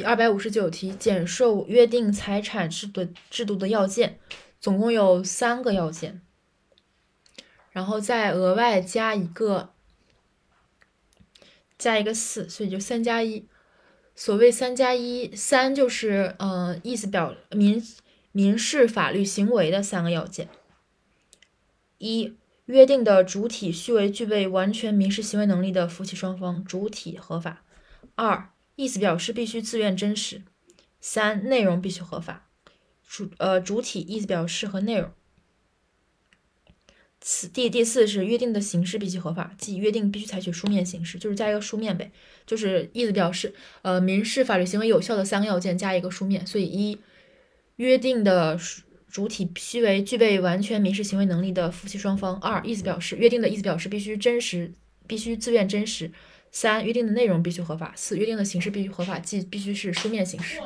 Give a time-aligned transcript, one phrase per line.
[0.00, 4.18] 第二百五十九题，简述约定财产制度制度的要件，
[4.58, 6.22] 总共有三个要件，
[7.70, 9.74] 然后再额外加一个
[11.76, 13.46] 加一个四，所以就三加一。
[14.14, 17.86] 所谓三加一，三就是呃意思表民
[18.32, 20.48] 民事法律行为的三个要件。
[21.98, 27.62] 一、约定的主体须为具备完全民事行为能力的夫妻双方，主体合法。
[28.14, 28.50] 二、
[28.82, 30.42] 意思表示必须自愿真实。
[31.00, 32.48] 三、内容必须合法。
[33.06, 35.10] 主呃主体、意思表示和内容。
[37.20, 42.10] 此第第四是约定的形式必须合法，即约定必须采取书面形式，就是加一个书面呗，
[42.46, 46.98] 就是意思表示，呃，民事法律行为有效的三个要件加一个书面，所以一
[47.76, 48.58] 约定的
[49.08, 54.72] 主体须为具备完全民事行为能力的夫妻双方；二意思表示约定的意思表示必须真实，
[55.06, 56.08] 必须自愿真实；
[56.52, 60.60] 三约定的内容必须合法；四约定的形式必须合法，即必须是书面形式。